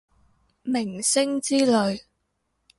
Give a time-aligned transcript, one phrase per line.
[0.63, 2.01] 明星之類